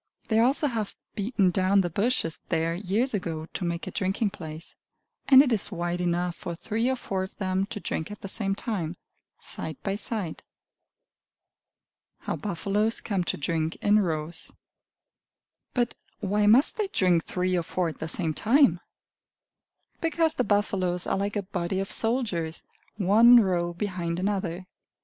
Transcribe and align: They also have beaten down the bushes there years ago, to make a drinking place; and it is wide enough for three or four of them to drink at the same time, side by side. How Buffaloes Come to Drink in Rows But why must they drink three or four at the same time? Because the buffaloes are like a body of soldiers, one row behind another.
They 0.29 0.39
also 0.39 0.65
have 0.65 0.95
beaten 1.13 1.51
down 1.51 1.81
the 1.81 1.89
bushes 1.91 2.39
there 2.49 2.73
years 2.73 3.13
ago, 3.13 3.45
to 3.53 3.63
make 3.63 3.85
a 3.85 3.91
drinking 3.91 4.31
place; 4.31 4.73
and 5.27 5.43
it 5.43 5.51
is 5.51 5.71
wide 5.71 6.01
enough 6.01 6.35
for 6.35 6.55
three 6.55 6.89
or 6.89 6.95
four 6.95 7.21
of 7.21 7.35
them 7.37 7.67
to 7.67 7.79
drink 7.79 8.09
at 8.09 8.21
the 8.21 8.27
same 8.27 8.55
time, 8.55 8.97
side 9.37 9.77
by 9.83 9.95
side. 9.97 10.41
How 12.21 12.35
Buffaloes 12.35 12.99
Come 12.99 13.23
to 13.25 13.37
Drink 13.37 13.75
in 13.75 13.99
Rows 13.99 14.51
But 15.75 15.93
why 16.19 16.47
must 16.47 16.77
they 16.77 16.87
drink 16.87 17.25
three 17.25 17.55
or 17.55 17.61
four 17.61 17.87
at 17.89 17.99
the 17.99 18.07
same 18.07 18.33
time? 18.33 18.79
Because 20.01 20.33
the 20.33 20.43
buffaloes 20.43 21.05
are 21.05 21.15
like 21.15 21.35
a 21.35 21.43
body 21.43 21.79
of 21.79 21.91
soldiers, 21.91 22.63
one 22.97 23.35
row 23.39 23.71
behind 23.71 24.17
another. 24.17 24.65